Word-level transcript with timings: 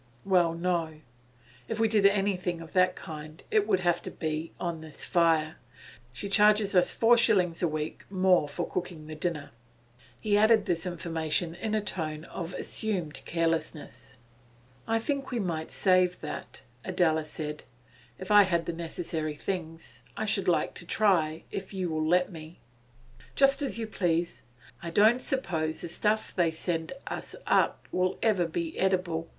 'Well, 0.25 0.55
no. 0.55 0.99
If 1.67 1.79
we 1.79 1.87
did 1.87 2.07
anything 2.07 2.59
of 2.59 2.73
that 2.73 2.95
kind, 2.95 3.43
it 3.51 3.67
would 3.67 3.81
have 3.81 4.01
to 4.01 4.09
be 4.09 4.51
on 4.59 4.81
this 4.81 5.03
fire. 5.05 5.57
She 6.11 6.27
charges 6.27 6.75
us 6.75 6.91
four 6.91 7.17
shillings 7.17 7.61
a 7.61 7.67
week 7.67 8.05
more 8.09 8.49
for 8.49 8.67
cooking 8.67 9.05
the 9.05 9.13
dinner.' 9.13 9.51
He 10.19 10.35
added 10.39 10.65
this 10.65 10.87
information 10.87 11.53
in 11.53 11.75
a 11.75 11.81
tone 11.81 12.23
of 12.23 12.55
assumed 12.55 13.21
carelessness. 13.25 14.17
'I 14.87 14.97
think 14.97 15.29
we 15.29 15.37
might 15.39 15.69
save 15.69 16.19
that,' 16.21 16.63
Adela 16.83 17.23
said. 17.23 17.65
'If 18.17 18.31
I 18.31 18.41
had 18.41 18.65
the 18.65 18.73
necessary 18.73 19.35
things 19.35 20.01
I 20.17 20.25
should 20.25 20.47
like 20.47 20.73
to 20.81 20.83
try, 20.87 21.43
if 21.51 21.75
you 21.75 21.91
will 21.91 22.07
let 22.09 22.31
me.' 22.31 22.59
'Just 23.35 23.61
as 23.61 23.77
you 23.77 23.85
please. 23.85 24.41
I 24.81 24.89
don't 24.89 25.21
suppose 25.21 25.81
the 25.81 25.89
stuff 25.89 26.35
they 26.35 26.49
send 26.49 26.93
us 27.05 27.35
up 27.45 27.87
will 27.91 28.17
ever 28.23 28.47
be 28.47 28.71
very 28.71 28.87
eatable. 28.87 29.29